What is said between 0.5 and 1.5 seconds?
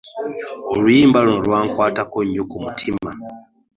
Oluyimba luno